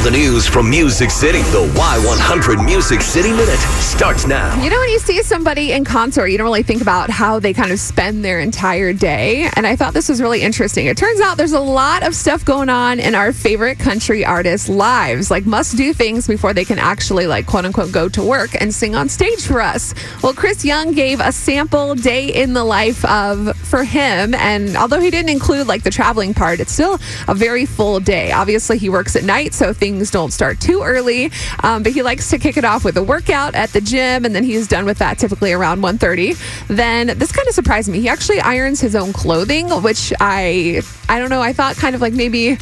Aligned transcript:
All 0.00 0.04
the 0.04 0.12
news 0.12 0.46
from 0.46 0.70
Music 0.70 1.10
City. 1.10 1.42
The 1.42 1.70
Y100 1.74 2.64
Music 2.64 3.02
City 3.02 3.32
Minute 3.32 3.58
starts 3.58 4.26
now. 4.26 4.54
You 4.62 4.70
know, 4.70 4.78
when 4.78 4.88
you 4.88 4.98
see 4.98 5.22
somebody 5.22 5.72
in 5.72 5.84
concert, 5.84 6.28
you 6.28 6.38
don't 6.38 6.46
really 6.46 6.62
think 6.62 6.80
about 6.80 7.10
how 7.10 7.38
they 7.38 7.52
kind 7.52 7.70
of 7.70 7.78
spend 7.78 8.24
their 8.24 8.40
entire 8.40 8.94
day. 8.94 9.50
And 9.56 9.66
I 9.66 9.76
thought 9.76 9.92
this 9.92 10.08
was 10.08 10.22
really 10.22 10.40
interesting. 10.40 10.86
It 10.86 10.96
turns 10.96 11.20
out 11.20 11.36
there's 11.36 11.52
a 11.52 11.60
lot 11.60 12.02
of 12.02 12.14
stuff 12.14 12.46
going 12.46 12.70
on 12.70 12.98
in 12.98 13.14
our 13.14 13.30
favorite 13.30 13.78
country 13.78 14.24
artists' 14.24 14.70
lives, 14.70 15.30
like 15.30 15.44
must 15.44 15.76
do 15.76 15.92
things 15.92 16.26
before 16.26 16.54
they 16.54 16.64
can 16.64 16.78
actually, 16.78 17.26
like, 17.26 17.44
quote 17.44 17.66
unquote, 17.66 17.92
go 17.92 18.08
to 18.08 18.22
work 18.22 18.58
and 18.58 18.72
sing 18.74 18.94
on 18.94 19.06
stage 19.06 19.46
for 19.46 19.60
us. 19.60 19.92
Well, 20.22 20.32
Chris 20.32 20.64
Young 20.64 20.92
gave 20.92 21.20
a 21.20 21.30
sample 21.30 21.94
day 21.94 22.28
in 22.28 22.54
the 22.54 22.64
life 22.64 23.04
of 23.04 23.54
for 23.58 23.84
him. 23.84 24.32
And 24.34 24.78
although 24.78 25.00
he 25.00 25.10
didn't 25.10 25.30
include 25.30 25.66
like 25.66 25.82
the 25.82 25.90
traveling 25.90 26.32
part, 26.32 26.58
it's 26.58 26.72
still 26.72 26.98
a 27.28 27.34
very 27.34 27.66
full 27.66 28.00
day. 28.00 28.32
Obviously, 28.32 28.78
he 28.78 28.88
works 28.88 29.14
at 29.14 29.24
night, 29.24 29.52
so 29.52 29.74
things 29.74 29.89
don't 29.98 30.32
start 30.32 30.60
too 30.60 30.82
early. 30.82 31.30
Um, 31.62 31.82
but 31.82 31.92
he 31.92 32.02
likes 32.02 32.30
to 32.30 32.38
kick 32.38 32.56
it 32.56 32.64
off 32.64 32.84
with 32.84 32.96
a 32.96 33.02
workout 33.02 33.54
at 33.54 33.70
the 33.70 33.80
gym, 33.80 34.24
and 34.24 34.34
then 34.34 34.44
he's 34.44 34.68
done 34.68 34.84
with 34.84 34.98
that 34.98 35.18
typically 35.18 35.52
around 35.52 35.80
1.30. 35.80 36.66
Then 36.68 37.18
this 37.18 37.32
kind 37.32 37.48
of 37.48 37.54
surprised 37.54 37.88
me. 37.88 38.00
He 38.00 38.08
actually 38.08 38.40
irons 38.40 38.80
his 38.80 38.94
own 38.94 39.12
clothing, 39.12 39.68
which 39.82 40.12
I 40.20 40.82
I 41.08 41.18
don't 41.18 41.30
know. 41.30 41.42
I 41.42 41.52
thought 41.52 41.76
kind 41.76 41.94
of 41.94 42.00
like 42.00 42.12
maybe 42.12 42.58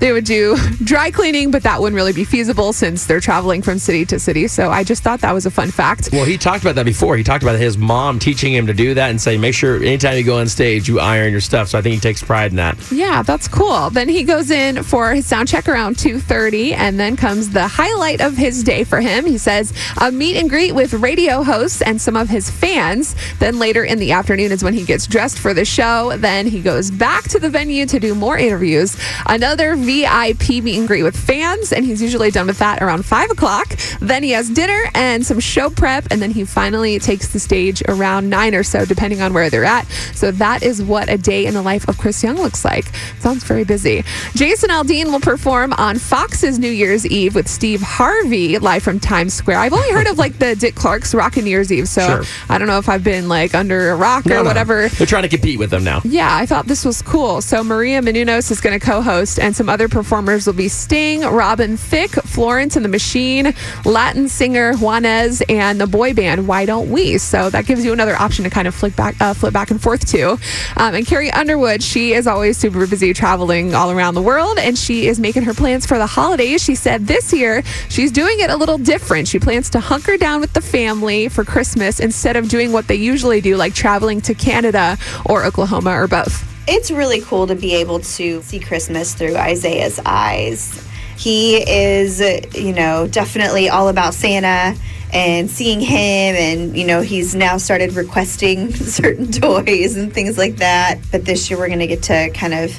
they 0.00 0.12
would 0.12 0.24
do 0.24 0.56
dry 0.84 1.10
cleaning, 1.10 1.50
but 1.50 1.62
that 1.62 1.80
wouldn't 1.80 1.96
really 1.96 2.12
be 2.12 2.24
feasible 2.24 2.72
since 2.72 3.06
they're 3.06 3.20
traveling 3.20 3.62
from 3.62 3.78
city 3.78 4.04
to 4.06 4.18
city. 4.18 4.48
So 4.48 4.70
I 4.70 4.84
just 4.84 5.02
thought 5.02 5.20
that 5.20 5.32
was 5.32 5.46
a 5.46 5.50
fun 5.50 5.70
fact. 5.70 6.10
Well, 6.12 6.24
he 6.24 6.38
talked 6.38 6.62
about 6.62 6.74
that 6.76 6.84
before. 6.84 7.16
He 7.16 7.24
talked 7.24 7.42
about 7.42 7.58
his 7.58 7.76
mom 7.76 8.18
teaching 8.18 8.52
him 8.52 8.66
to 8.66 8.74
do 8.74 8.94
that 8.94 9.10
and 9.10 9.20
say, 9.20 9.36
make 9.36 9.54
sure 9.54 9.76
anytime 9.76 10.16
you 10.16 10.24
go 10.24 10.38
on 10.38 10.48
stage, 10.48 10.88
you 10.88 11.00
iron 11.00 11.32
your 11.32 11.40
stuff. 11.40 11.68
So 11.68 11.78
I 11.78 11.82
think 11.82 11.94
he 11.94 12.00
takes 12.00 12.22
pride 12.22 12.52
in 12.52 12.56
that. 12.56 12.78
Yeah, 12.90 13.22
that's 13.22 13.48
cool. 13.48 13.90
Then 13.90 14.08
he 14.08 14.24
goes 14.24 14.50
in 14.50 14.82
for 14.82 15.14
his 15.14 15.26
sound 15.26 15.48
check 15.48 15.68
around 15.68 15.96
2.30, 15.96 16.72
and 16.72 16.98
then 16.98 17.16
comes 17.16 17.50
the 17.50 17.66
highlight 17.66 18.20
of 18.20 18.36
his 18.36 18.62
day 18.62 18.84
for 18.84 19.00
him. 19.00 19.26
He 19.26 19.38
says 19.38 19.72
a 20.00 20.12
meet 20.12 20.36
and 20.36 20.48
greet 20.48 20.72
with 20.72 20.94
radio 20.94 21.42
hosts 21.42 21.82
and 21.82 22.00
some 22.00 22.16
of 22.16 22.28
his 22.28 22.50
fans. 22.50 23.14
Then 23.38 23.58
later 23.58 23.84
in 23.84 23.98
the 23.98 24.12
afternoon 24.12 24.52
is 24.52 24.62
when 24.62 24.74
he 24.74 24.84
gets 24.84 25.06
dressed 25.06 25.38
for 25.38 25.54
the 25.54 25.64
show. 25.64 26.16
Then 26.16 26.46
he 26.46 26.60
goes 26.60 26.90
back 26.90 27.24
to 27.24 27.38
the 27.38 27.50
venue 27.50 27.86
to 27.86 27.98
do 27.98 28.14
more 28.14 28.38
interviews. 28.38 28.96
Another 29.26 29.76
VIP 29.88 30.62
meet 30.62 30.78
and 30.78 30.86
greet 30.86 31.02
with 31.02 31.16
fans, 31.16 31.72
and 31.72 31.82
he's 31.82 32.02
usually 32.02 32.30
done 32.30 32.46
with 32.46 32.58
that 32.58 32.82
around 32.82 33.06
5 33.06 33.30
o'clock. 33.30 33.74
Then 34.00 34.22
he 34.22 34.32
has 34.32 34.50
dinner 34.50 34.78
and 34.94 35.24
some 35.24 35.40
show 35.40 35.70
prep, 35.70 36.06
and 36.10 36.20
then 36.20 36.30
he 36.30 36.44
finally 36.44 36.98
takes 36.98 37.28
the 37.28 37.38
stage 37.40 37.82
around 37.88 38.28
9 38.28 38.54
or 38.54 38.62
so, 38.62 38.84
depending 38.84 39.22
on 39.22 39.32
where 39.32 39.48
they're 39.48 39.64
at. 39.64 39.86
So 40.14 40.30
that 40.32 40.62
is 40.62 40.82
what 40.82 41.08
a 41.08 41.16
day 41.16 41.46
in 41.46 41.54
the 41.54 41.62
life 41.62 41.88
of 41.88 41.96
Chris 41.96 42.22
Young 42.22 42.36
looks 42.36 42.66
like. 42.66 42.84
Sounds 43.20 43.44
very 43.44 43.64
busy. 43.64 44.04
Jason 44.34 44.68
Aldean 44.68 45.06
will 45.06 45.20
perform 45.20 45.72
on 45.78 45.98
Fox's 45.98 46.58
New 46.58 46.70
Year's 46.70 47.06
Eve 47.06 47.34
with 47.34 47.48
Steve 47.48 47.80
Harvey 47.80 48.58
live 48.58 48.82
from 48.82 49.00
Times 49.00 49.32
Square. 49.32 49.58
I've 49.60 49.72
only 49.72 49.90
heard 49.90 50.06
of 50.06 50.18
like 50.18 50.38
the 50.38 50.54
Dick 50.54 50.74
Clark's 50.74 51.14
Rockin' 51.14 51.44
New 51.44 51.50
Year's 51.50 51.72
Eve, 51.72 51.88
so 51.88 52.06
Sure. 52.06 52.22
I 52.50 52.58
don't 52.58 52.68
know 52.68 52.78
if 52.78 52.88
I've 52.90 53.04
been 53.04 53.28
like 53.28 53.54
under 53.54 53.90
a 53.90 53.96
rock 53.96 54.26
or 54.26 54.30
No, 54.30 54.36
no. 54.42 54.44
whatever. 54.44 54.88
They're 54.88 55.06
trying 55.06 55.22
to 55.22 55.28
compete 55.30 55.58
with 55.58 55.70
them 55.70 55.82
now. 55.84 56.02
Yeah, 56.04 56.28
I 56.36 56.44
thought 56.44 56.66
this 56.66 56.84
was 56.84 57.00
cool. 57.00 57.40
So 57.40 57.62
Maria 57.64 58.02
Menounos 58.02 58.50
is 58.50 58.60
going 58.60 58.78
to 58.78 58.84
co-host, 58.84 59.38
and 59.38 59.54
some 59.54 59.68
other 59.68 59.77
performers 59.86 60.46
will 60.46 60.54
be 60.54 60.68
Sting, 60.68 61.20
Robin 61.20 61.76
Thicke, 61.76 62.14
Florence 62.24 62.74
and 62.74 62.84
the 62.84 62.88
Machine, 62.88 63.54
Latin 63.84 64.28
singer 64.28 64.72
Juanes, 64.72 65.42
and 65.48 65.78
the 65.78 65.86
boy 65.86 66.14
band 66.14 66.48
Why 66.48 66.64
Don't 66.64 66.90
We? 66.90 67.18
So 67.18 67.50
that 67.50 67.66
gives 67.66 67.84
you 67.84 67.92
another 67.92 68.16
option 68.16 68.44
to 68.44 68.50
kind 68.50 68.66
of 68.66 68.74
flip 68.74 68.96
back, 68.96 69.14
uh, 69.20 69.34
flip 69.34 69.52
back 69.52 69.70
and 69.70 69.80
forth 69.80 70.06
to. 70.12 70.38
Um, 70.76 70.94
and 70.94 71.06
Carrie 71.06 71.30
Underwood, 71.30 71.82
she 71.82 72.14
is 72.14 72.26
always 72.26 72.56
super 72.56 72.86
busy 72.86 73.12
traveling 73.12 73.74
all 73.74 73.90
around 73.90 74.14
the 74.14 74.22
world, 74.22 74.58
and 74.58 74.78
she 74.78 75.06
is 75.06 75.20
making 75.20 75.42
her 75.42 75.54
plans 75.54 75.84
for 75.84 75.98
the 75.98 76.06
holidays. 76.06 76.64
She 76.64 76.74
said 76.74 77.06
this 77.06 77.32
year 77.32 77.62
she's 77.90 78.10
doing 78.10 78.40
it 78.40 78.48
a 78.48 78.56
little 78.56 78.78
different. 78.78 79.28
She 79.28 79.38
plans 79.38 79.68
to 79.70 79.80
hunker 79.80 80.16
down 80.16 80.40
with 80.40 80.54
the 80.54 80.62
family 80.62 81.28
for 81.28 81.44
Christmas 81.44 82.00
instead 82.00 82.36
of 82.36 82.48
doing 82.48 82.72
what 82.72 82.88
they 82.88 82.94
usually 82.94 83.42
do, 83.42 83.56
like 83.56 83.74
traveling 83.74 84.22
to 84.22 84.34
Canada 84.34 84.96
or 85.26 85.44
Oklahoma 85.44 85.90
or 85.90 86.08
both. 86.08 86.47
It's 86.70 86.90
really 86.90 87.22
cool 87.22 87.46
to 87.46 87.54
be 87.54 87.76
able 87.76 88.00
to 88.00 88.42
see 88.42 88.60
Christmas 88.60 89.14
through 89.14 89.36
Isaiah's 89.36 89.98
eyes. 90.04 90.86
He 91.16 91.56
is, 91.56 92.20
you 92.54 92.74
know, 92.74 93.08
definitely 93.08 93.70
all 93.70 93.88
about 93.88 94.12
Santa 94.12 94.78
and 95.12 95.48
seeing 95.50 95.80
him 95.80 96.34
and 96.36 96.76
you 96.76 96.86
know 96.86 97.00
he's 97.00 97.34
now 97.34 97.56
started 97.56 97.94
requesting 97.94 98.72
certain 98.74 99.30
toys 99.32 99.96
and 99.96 100.12
things 100.12 100.36
like 100.36 100.56
that 100.56 100.98
but 101.10 101.24
this 101.24 101.48
year 101.48 101.58
we're 101.58 101.66
going 101.68 101.78
to 101.78 101.86
get 101.86 102.02
to 102.02 102.30
kind 102.30 102.52
of 102.54 102.70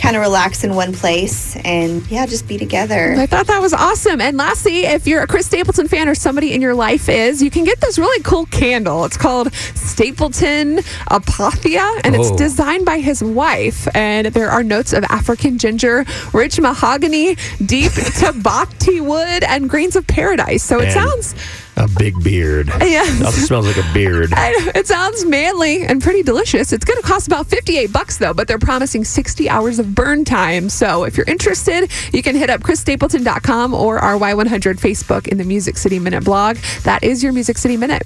kind 0.00 0.14
of 0.16 0.20
relax 0.20 0.62
in 0.64 0.74
one 0.74 0.92
place 0.92 1.56
and 1.64 2.06
yeah 2.10 2.26
just 2.26 2.46
be 2.48 2.58
together 2.58 3.14
I 3.16 3.24
thought 3.26 3.46
that 3.46 3.60
was 3.62 3.72
awesome. 3.72 4.20
And 4.20 4.36
lastly, 4.36 4.80
if 4.84 5.06
you're 5.06 5.22
a 5.22 5.26
Chris 5.26 5.46
Stapleton 5.46 5.88
fan 5.88 6.06
or 6.08 6.14
somebody 6.14 6.52
in 6.52 6.60
your 6.60 6.74
life 6.74 7.08
is, 7.08 7.42
you 7.42 7.50
can 7.50 7.64
get 7.64 7.80
this 7.80 7.98
really 7.98 8.22
cool 8.22 8.44
candle. 8.46 9.04
It's 9.06 9.16
called 9.16 9.52
Stapleton 9.54 10.76
Apothea, 11.10 12.00
and 12.04 12.14
it's 12.14 12.30
Oh. 12.30 12.36
designed 12.36 12.84
by 12.84 12.98
his 12.98 13.22
wife. 13.24 13.88
And 13.94 14.26
there 14.28 14.50
are 14.50 14.62
notes 14.62 14.92
of 14.92 15.02
African 15.04 15.56
ginger, 15.56 16.04
rich 16.34 16.60
mahogany, 16.60 17.36
deep 17.64 17.92
tabati 18.20 19.00
wood, 19.00 19.42
and 19.44 19.68
grains 19.70 19.96
of 19.96 20.06
paradise. 20.06 20.62
So 20.62 20.78
it 20.80 20.84
And 20.84 20.92
sounds, 20.92 21.34
A 21.78 21.86
big 21.98 22.22
beard. 22.24 22.68
yeah. 22.80 23.02
It 23.04 23.22
also 23.24 23.40
smells 23.40 23.66
like 23.66 23.76
a 23.76 23.92
beard. 23.92 24.32
I- 24.34 24.72
It 24.74 24.86
sounds 24.86 25.24
manly 25.26 25.84
and 25.84 26.02
pretty 26.02 26.22
delicious. 26.22 26.72
It's 26.72 26.84
going 26.84 27.00
to 27.00 27.06
cost 27.06 27.26
about 27.26 27.46
58 27.48 27.92
bucks 27.92 28.16
though, 28.16 28.32
but 28.32 28.48
they're 28.48 28.58
promising 28.58 29.04
60 29.04 29.48
hours 29.50 29.78
of 29.78 29.94
burn 29.94 30.24
time. 30.24 30.68
So 30.70 31.04
if 31.04 31.16
you're 31.16 31.26
interested, 31.26 31.90
you 32.12 32.22
can 32.22 32.34
hit 32.34 32.48
up 32.50 32.62
chrisstapleton.com 32.62 33.74
or 33.74 33.98
our 33.98 34.16
Y100 34.18 34.78
Facebook 34.80 35.28
in 35.28 35.36
the 35.38 35.44
Music 35.44 35.76
City 35.76 35.98
Minute 35.98 36.24
blog. 36.24 36.56
That 36.84 37.02
is 37.04 37.22
your 37.22 37.32
Music 37.32 37.58
City 37.58 37.76
Minute. 37.76 38.02